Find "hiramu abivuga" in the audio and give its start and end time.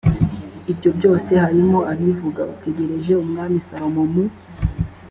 1.43-2.41